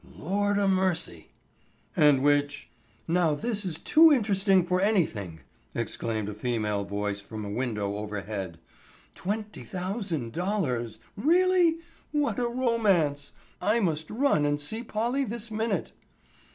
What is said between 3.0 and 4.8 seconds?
"Now this is too interesting